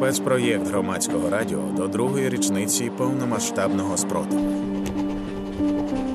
[0.00, 4.50] Спецпроєкт громадського радіо до другої річниці повномасштабного спротиву.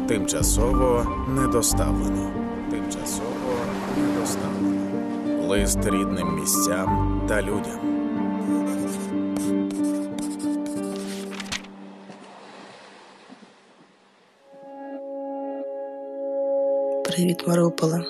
[0.08, 2.32] Тимчасово недоставлено.
[2.72, 3.56] Тимчасово
[3.98, 5.48] недоставлено.
[5.48, 7.80] Лист рідним місцям та людям.
[17.04, 18.06] Привіт, Маріуполе.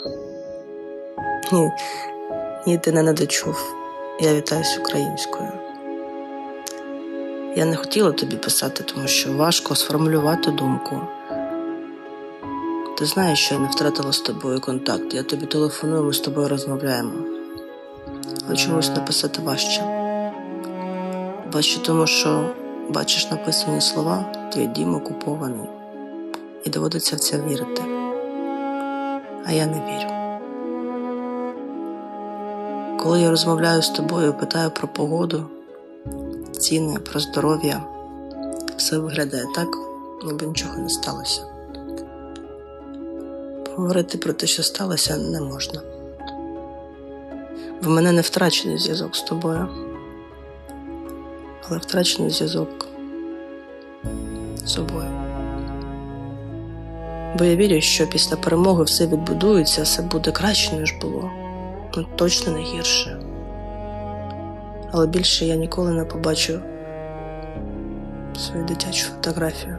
[1.51, 1.71] Ні,
[2.67, 3.75] ні, ти не недочув.
[4.19, 5.64] Я вітаюсь українською.
[7.55, 11.01] Я не хотіла тобі писати, тому що важко сформулювати думку.
[12.97, 15.13] Ти знаєш, що я не втратила з тобою контакт.
[15.13, 17.11] Я тобі телефоную, ми з тобою розмовляємо.
[18.47, 19.83] Але чомусь написати важче.
[21.53, 22.49] Важче тому, що
[22.89, 25.69] бачиш написані слова, твій дім окупований,
[26.63, 27.81] і доводиться в це вірити.
[29.45, 30.09] А я не вірю.
[32.99, 35.45] Коли я розмовляю з тобою, питаю про погоду,
[36.55, 37.83] ціни, про здоров'я,
[38.77, 39.67] все виглядає так,
[40.25, 41.41] ніби нічого не сталося.
[43.65, 45.81] Поговорити про те, що сталося, не можна.
[47.81, 49.67] В мене не втрачений зв'язок з тобою,
[51.67, 52.87] але втрачений зв'язок
[54.65, 55.11] з собою.
[57.37, 61.31] Бо я вірю, що після перемоги все відбудується, все буде краще, ніж було.
[61.97, 63.24] Ну, точно не гірше.
[64.97, 66.59] Але більше я ніколи не побачу
[68.37, 69.77] свою дитячу фотографію.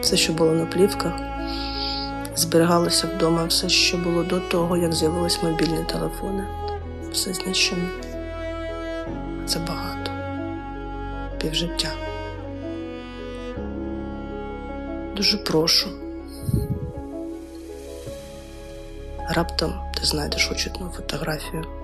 [0.00, 1.12] Все, що було на плівках,
[2.34, 6.46] зберігалося вдома, все, що було до того, як з'явились мобільні телефони.
[7.12, 7.88] Все знищено.
[9.46, 10.10] Це багато.
[11.40, 11.88] Півжиття.
[15.16, 15.88] Дуже прошу.
[19.28, 21.75] Раптом ти знайдеш очітну фотографію.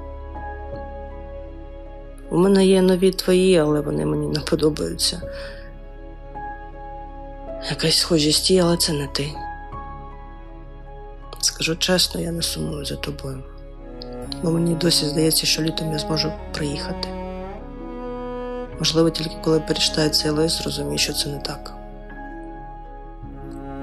[2.33, 5.23] У мене є нові твої, але вони мені не подобаються.
[7.71, 9.29] Якась схожість є, але це не ти.
[11.41, 13.43] Скажу чесно, я не сумую за тобою.
[14.43, 17.09] Бо мені досі здається, що літом я зможу приїхати.
[18.79, 21.75] Можливо, тільки коли перечитаю цей лист, зрозумію, що це не так.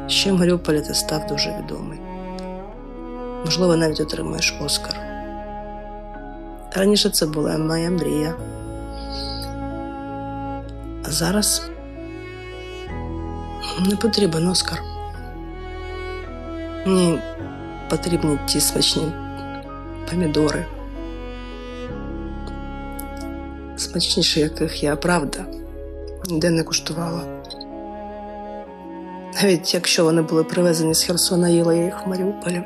[0.08, 2.00] Ще Маріуполі ти став дуже відомий.
[3.46, 5.09] Можливо, навіть отримаєш Оскар.
[6.75, 8.34] Раніше це була моя мрія.
[11.06, 11.69] А зараз
[13.90, 14.81] не потрібен Оскар.
[16.85, 17.19] Мені
[17.90, 19.12] потрібні ті смачні
[20.09, 20.66] помідори.
[23.78, 25.46] Смачніші, яких я правда
[26.29, 27.22] ніде не куштувала.
[29.41, 32.63] Навіть якщо вони були привезені з Херсона, їла я їх в Маріуполі.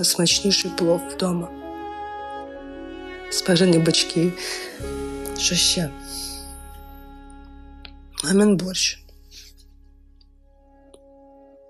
[0.00, 1.48] Найсмачніший плов вдома.
[3.30, 4.32] Спежені бачки.
[5.38, 5.90] Що ще?
[8.24, 9.04] Мамин борщ.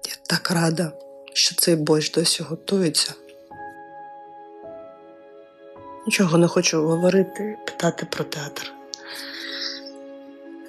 [0.07, 0.93] Я так рада,
[1.33, 3.15] що цей борщ досі готується.
[6.07, 8.73] Нічого не хочу говорити, питати про театр.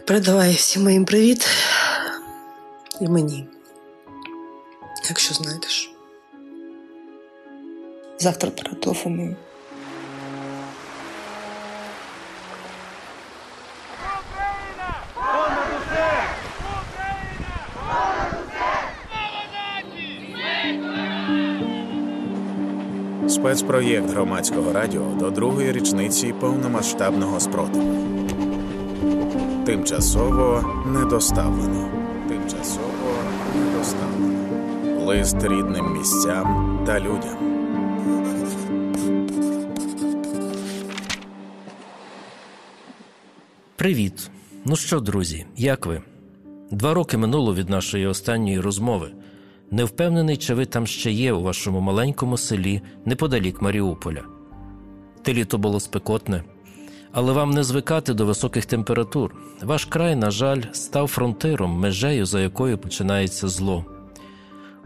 [0.08, 1.48] Передавай всім моїм привіт
[3.02, 3.48] і мені,
[5.10, 5.91] якщо знайдеш.
[8.22, 9.36] Завтра перетелефоную.
[23.28, 28.28] Спецпроєкт громадського радіо до другої річниці повномасштабного спротиву.
[29.66, 31.90] Тимчасово недоставлено.
[32.30, 33.14] Тимчасово
[33.56, 35.06] недоставлено.
[35.06, 37.51] Лист рідним місцям та людям.
[43.82, 44.32] Привіт.
[44.66, 46.02] Ну що, друзі, як ви?
[46.72, 49.12] Два роки минуло від нашої останньої розмови.
[49.72, 54.22] Не впевнений, чи ви там ще є у вашому маленькому селі неподалік Маріуполя.
[55.22, 56.44] Те літо було спекотне,
[57.12, 59.36] але вам не звикати до високих температур.
[59.64, 63.86] Ваш край, на жаль, став фронтиром, межею, за якою починається зло.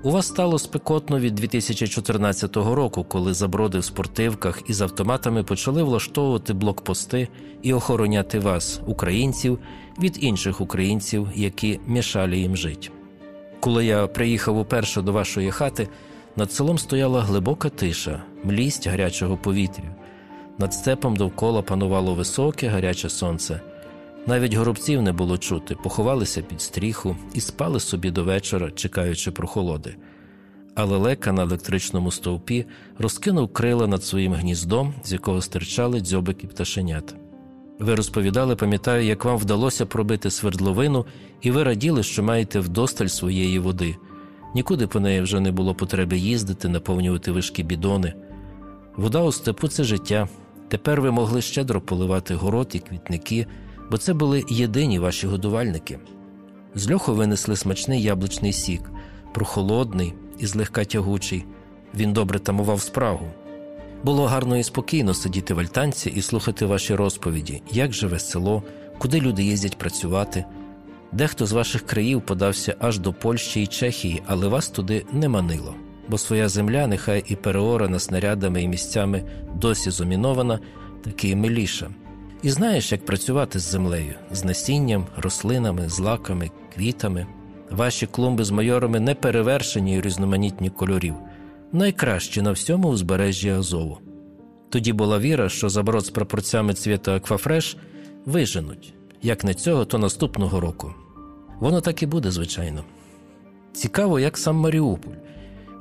[0.05, 6.53] У вас стало спекотно від 2014 року, коли заброди в спортивках із автоматами почали влаштовувати
[6.53, 7.27] блокпости
[7.61, 9.59] і охороняти вас, українців,
[9.99, 12.89] від інших українців, які мішали їм жити.
[13.59, 15.87] Коли я приїхав уперше до вашої хати,
[16.35, 19.95] над селом стояла глибока тиша, млість гарячого повітря.
[20.57, 23.61] Над степом довкола панувало високе гаряче сонце.
[24.27, 29.95] Навіть горобців не було чути, поховалися під стріху і спали собі до вечора, чекаючи прохолоди.
[30.75, 32.65] а лелека на електричному стовпі
[32.97, 37.15] розкинув крила над своїм гніздом, з якого стирчали дзьобики пташенят.
[37.79, 41.05] Ви розповідали, пам'ятаю, як вам вдалося пробити свердловину,
[41.41, 43.95] і ви раділи, що маєте вдосталь своєї води.
[44.55, 48.13] Нікуди по неї вже не було потреби їздити, наповнювати вишки бідони.
[48.95, 50.27] Вода у степу це життя.
[50.67, 53.47] Тепер ви могли щедро поливати город і квітники,
[53.91, 55.99] бо це були єдині ваші годувальники.
[56.75, 58.81] З льоху винесли смачний яблучний сік,
[59.33, 61.45] прохолодний і злегка тягучий.
[61.95, 63.27] Він добре тамував спрагу.
[64.03, 68.63] Було гарно і спокійно сидіти в альтанці і слухати ваші розповіді, як живе село,
[68.97, 70.45] куди люди їздять працювати.
[71.11, 75.75] Дехто з ваших країв подався аж до Польщі і Чехії, але вас туди не манило,
[76.09, 79.23] бо своя земля, нехай і переорана снарядами і місцями
[79.55, 80.59] досі зомінована,
[81.03, 81.89] таки і миліша.
[82.45, 87.27] І знаєш, як працювати з землею, з насінням, рослинами, злаками, квітами.
[87.71, 91.15] Ваші клумби з майорами не перевершені і різноманітні кольорів,
[91.71, 93.97] найкращі на всьому узбережжі Азову.
[94.69, 97.77] Тоді була віра, що заброд з прапорцями цвіту Аквафреш
[98.25, 100.93] виженуть, як не цього, то наступного року.
[101.59, 102.83] Воно так і буде, звичайно.
[103.73, 105.15] Цікаво, як сам Маріуполь.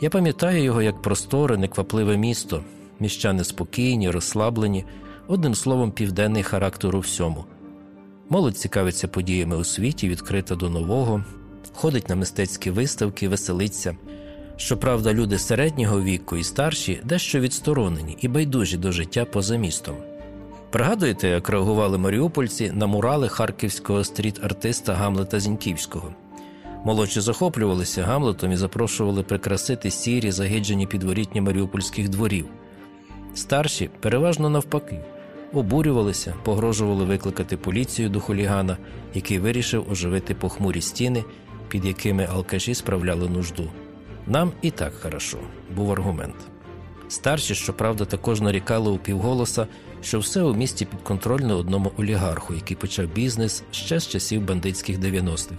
[0.01, 2.65] Я пам'ятаю його як просторе, неквапливе місто,
[3.01, 4.85] міщани спокійні, розслаблені,
[5.29, 7.45] одним словом, південний характер у всьому.
[8.29, 11.25] Молодь цікавиться подіями у світі, відкрита до нового,
[11.75, 13.97] ходить на мистецькі виставки, веселиться.
[14.57, 19.97] Щоправда, люди середнього віку і старші дещо відсторонені і байдужі до життя поза містом.
[20.71, 26.15] Пригадуєте, як реагували маріупольці на мурали харківського стріт-артиста Гамлета Зіньківського?
[26.85, 32.47] Молодші захоплювалися Гамлетом і запрошували прикрасити сірі, загиджені підворітні маріупольських дворів.
[33.35, 35.01] Старші, переважно навпаки,
[35.57, 38.77] обурювалися, погрожували викликати поліцію до хулігана,
[39.15, 41.25] який вирішив оживити похмурі стіни,
[41.69, 43.71] під якими алкаші справляли нужду.
[44.27, 45.39] Нам і так хорошо,
[45.77, 46.35] був аргумент.
[47.09, 49.67] Старші, щоправда, також нарікали у півголоса,
[50.03, 55.55] що все у місті підконтрольне одному олігарху, який почав бізнес ще з часів бандитських 90-х.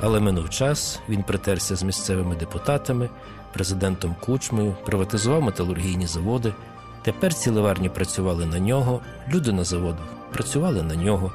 [0.00, 3.10] Але минув час, він притерся з місцевими депутатами,
[3.52, 6.54] президентом Кучмою, приватизував металургійні заводи.
[7.02, 11.32] Тепер ці ливарні працювали на нього, люди на заводах працювали на нього,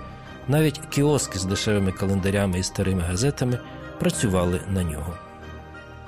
[0.47, 3.59] навіть кіоски з дешевими календарями і старими газетами
[3.99, 5.13] працювали на нього.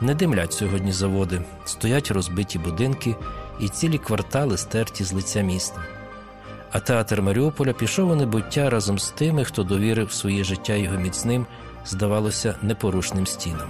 [0.01, 3.15] Не димлять сьогодні заводи, стоять розбиті будинки
[3.59, 5.81] і цілі квартали стерті з лиця міста.
[6.71, 11.45] А театр Маріуполя пішов у небуття разом з тими, хто довірив своє життя його міцним,
[11.85, 13.67] здавалося, непорушним стінам.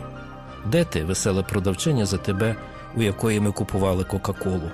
[0.65, 2.55] Де ти, весела продавчиня за тебе,
[2.95, 4.71] у якої ми купували Кока-Колу?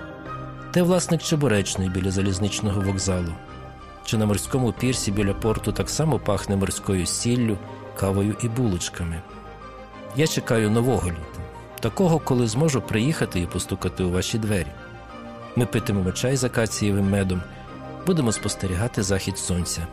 [0.76, 3.34] Де власник чебуречної біля залізничного вокзалу?
[4.06, 7.58] Чи на морському пірсі біля порту так само пахне морською сіллю,
[8.00, 9.22] кавою і булочками?
[10.16, 11.40] Я чекаю нового літа,
[11.80, 14.68] такого, коли зможу приїхати і постукати у ваші двері.
[15.56, 17.42] Ми питимемо чай з акацієвим медом,
[18.06, 19.88] будемо спостерігати захід сонця.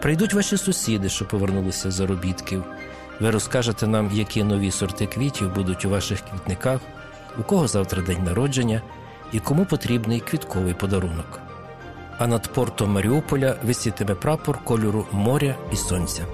[0.00, 2.64] Прийдуть ваші сусіди, що повернулися з заробітків.
[3.20, 6.80] Ви розкажете нам, які нові сорти квітів будуть у ваших квітниках,
[7.38, 8.82] у кого завтра день народження
[9.34, 11.40] і кому потрібний квітковий подарунок.
[12.18, 16.26] А над портом Маріуполя висітиме прапор кольору моря і сонця.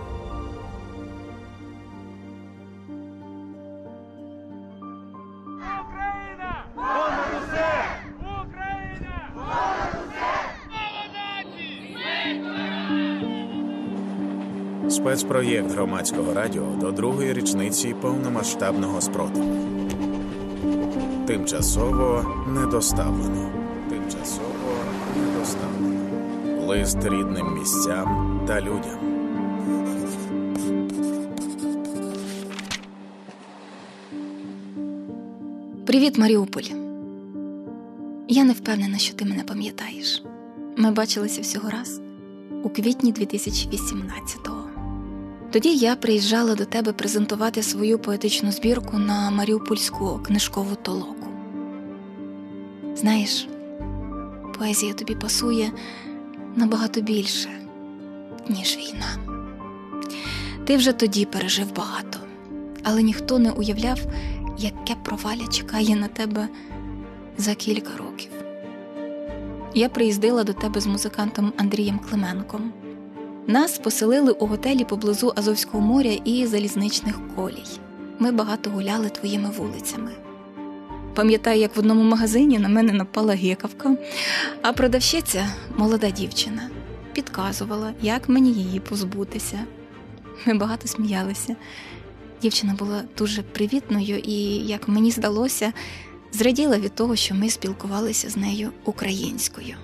[14.89, 19.71] Спецпроєкт громадського радіо до другої річниці повномасштабного спротиву.
[21.27, 23.53] Тимчасово недоставлено.
[23.89, 24.73] Тимчасово
[25.17, 26.67] недоставлено.
[26.67, 28.99] Лист рідним місцям та людям.
[35.87, 36.63] Привіт, Маріуполь.
[38.29, 40.23] Я не впевнена, що ти мене пам'ятаєш.
[40.77, 42.01] Ми бачилися всього раз
[42.63, 44.60] у квітні 2018-го.
[45.53, 51.27] Тоді я приїжджала до тебе презентувати свою поетичну збірку на Маріупольську книжкову толоку.
[52.95, 53.49] Знаєш,
[54.59, 55.73] поезія тобі пасує
[56.57, 57.49] набагато більше,
[58.49, 59.37] ніж війна.
[60.65, 62.19] Ти вже тоді пережив багато,
[62.83, 63.99] але ніхто не уявляв,
[64.59, 66.49] яке проваля чекає на тебе
[67.39, 68.31] за кілька років.
[69.75, 72.73] Я приїздила до тебе з музикантом Андрієм Клименком.
[73.47, 77.65] Нас поселили у готелі поблизу Азовського моря і залізничних колій.
[78.19, 80.11] Ми багато гуляли твоїми вулицями.
[81.15, 83.97] Пам'ятаю, як в одному магазині на мене напала гекавка,
[84.63, 86.71] а продавщиця, молода дівчина,
[87.13, 89.65] підказувала, як мені її позбутися.
[90.47, 91.57] Ми багато сміялися.
[92.43, 95.73] Дівчина була дуже привітною і, як мені здалося,
[96.33, 99.75] зраділа від того, що ми спілкувалися з нею українською.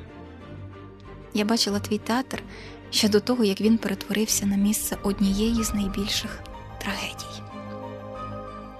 [1.34, 2.42] Я бачила твій театр
[2.96, 6.38] ще до того, як він перетворився на місце однієї з найбільших
[6.80, 7.42] трагедій.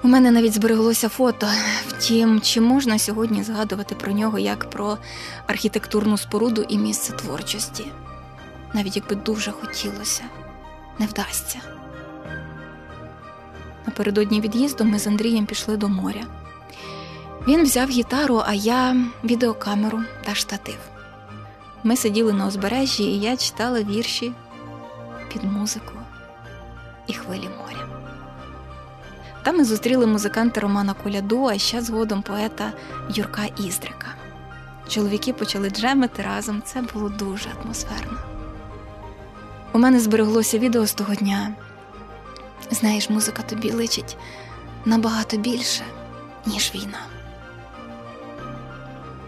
[0.03, 1.49] У мене навіть збереглося фото.
[1.89, 4.99] Втім, чи можна сьогодні згадувати про нього як про
[5.47, 7.85] архітектурну споруду і місце творчості?
[8.75, 10.23] Навіть якби дуже хотілося,
[10.99, 11.59] не вдасться.
[13.87, 16.23] Напередодні від'їзду ми з Андрієм пішли до моря.
[17.49, 20.96] Він взяв гітару, а я відеокамеру та штатив.
[21.87, 24.33] Ми сиділи на узбережжі, і я читала вірші
[25.33, 25.93] під музику
[27.07, 27.89] і хвилі моря.
[29.43, 32.73] Там ми зустріли музиканта Романа Коляду, а ще згодом поета
[33.11, 34.07] Юрка Іздрика.
[34.89, 38.19] Чоловіки почали джемити разом, це було дуже атмосферно.
[39.73, 41.55] У мене збереглося відео з того дня.
[42.71, 44.17] Знаєш, музика тобі личить
[44.85, 45.83] набагато більше,
[46.47, 47.01] ніж війна.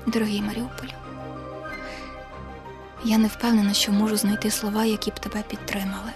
[0.07, 1.08] Дорогий Маріуполь,
[3.05, 6.13] я не впевнена, що можу знайти слова, які б тебе підтримали.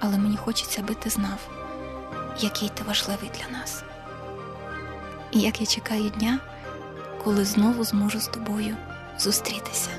[0.00, 1.50] Але мені хочеться, аби ти знав,
[2.40, 3.82] який ти важливий для нас.
[5.30, 6.38] І як я чекаю дня,
[7.24, 8.76] коли знову зможу з тобою
[9.18, 9.90] зустрітися.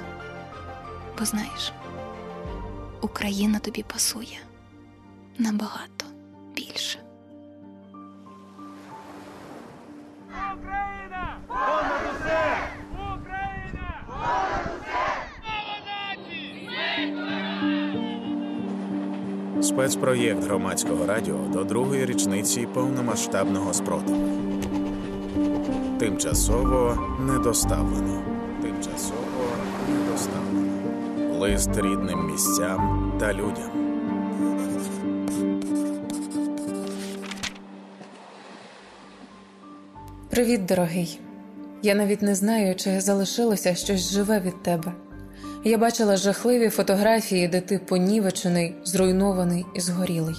[1.20, 1.74] Бо знаєш,
[3.02, 4.38] Україна тобі пасує
[5.38, 6.06] набагато
[6.56, 7.00] більше.
[10.30, 11.38] Україна!
[19.70, 24.28] Спецпроєкт громадського радіо до другої річниці повномасштабного спротиву.
[26.00, 28.24] Тимчасово недоставлено.
[28.62, 29.48] Тимчасово
[29.90, 31.40] недоставлено.
[31.40, 33.72] Лист рідним місцям та людям.
[40.30, 41.20] Привіт, дорогий.
[41.82, 44.94] Я навіть не знаю, чи залишилося щось живе від тебе.
[45.63, 50.36] Я бачила жахливі фотографії, де ти понівечений, зруйнований і згорілий.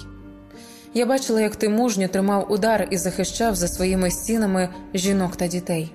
[0.93, 5.91] Я бачила, як ти мужньо тримав удар і захищав за своїми стінами жінок та дітей.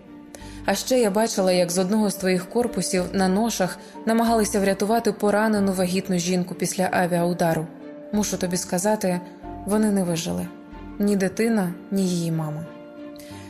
[0.65, 5.73] А ще я бачила, як з одного з твоїх корпусів на ношах намагалися врятувати поранену
[5.73, 7.67] вагітну жінку після авіаудару.
[8.13, 9.21] Мушу тобі сказати,
[9.67, 10.47] вони не вижили
[10.99, 12.67] ні дитина, ні її мама.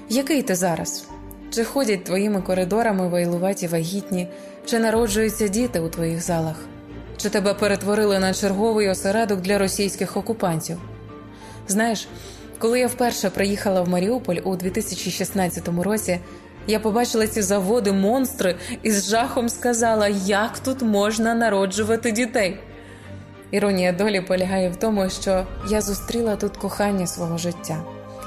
[0.09, 1.09] Який ти зараз?
[1.51, 4.29] Чи ходять твоїми коридорами вайлуваті вагітні,
[4.65, 6.57] чи народжуються діти у твоїх залах?
[7.17, 10.79] Чи тебе перетворили на черговий осередок для російських окупантів?
[11.69, 12.09] Знаєш,
[12.59, 16.21] коли я вперше приїхала в Маріуполь у 2016 році,
[16.67, 22.59] я побачила ці заводи монстри і з жахом сказала, як тут можна народжувати дітей.
[23.51, 27.83] Іронія долі полягає в тому, що я зустріла тут кохання свого життя,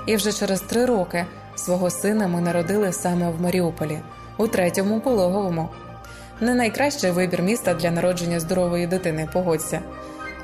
[0.08, 1.26] і вже через три роки
[1.60, 4.00] свого сина ми народили саме в Маріуполі,
[4.38, 5.70] у третьому пологовому.
[6.42, 9.82] Не найкращий вибір міста для народження здорової дитини, погодься.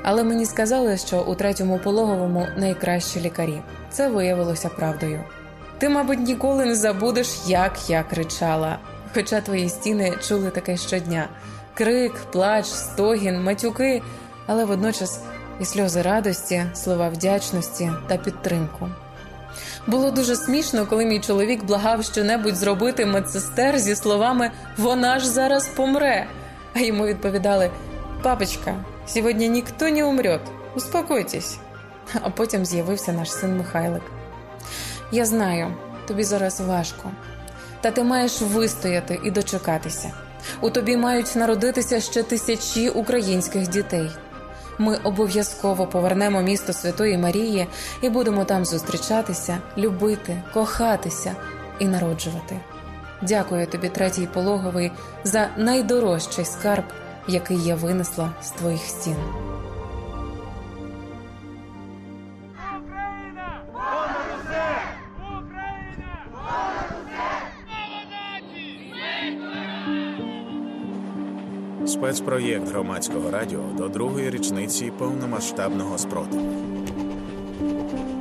[0.02, 3.60] Але мені сказали, що у третьому пологовому найкращі лікарі.
[3.90, 5.20] Це виявилося правдою.
[5.78, 8.78] Ти, мабуть, ніколи не забудеш, як я кричала.
[9.14, 11.28] Хоча твої стіни чули таке щодня:
[11.74, 14.02] крик, плач, стогін, матюки,
[14.46, 15.20] але водночас
[15.60, 18.88] і сльози радості, слова вдячності та підтримку.
[19.86, 25.68] Було дуже смішно, коли мій чоловік благав щонебудь зробити медсестер зі словами Вона ж зараз
[25.68, 26.26] помре.
[26.74, 27.70] А йому відповідали:
[28.22, 28.74] Папочка,
[29.06, 30.40] сьогодні ніхто не умрет,
[30.74, 31.58] успокойтесь.
[32.22, 34.02] А потім з'явився наш син Михайлик.
[35.12, 35.74] Я знаю,
[36.08, 37.10] тобі зараз важко,
[37.80, 40.10] та ти маєш вистояти і дочекатися.
[40.60, 44.10] У тобі мають народитися ще тисячі українських дітей.
[44.78, 47.66] Ми обов'язково повернемо місто Святої Марії
[48.00, 51.36] і будемо там зустрічатися, любити, кохатися
[51.78, 52.60] і народжувати.
[53.22, 54.92] Дякую тобі, третій пологовий,
[55.24, 56.84] за найдорожчий скарб,
[57.28, 59.16] який я винесла з твоїх стін.
[71.96, 76.52] Спецпроєкт громадського радіо до другої річниці повномасштабного спротиву.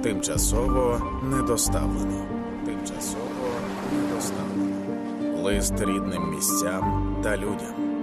[0.03, 2.25] Тимчасово недоставлено.
[2.65, 3.47] Тимчасово
[3.93, 5.43] недоставлено.
[5.43, 7.94] Лист рідним місцям та людям.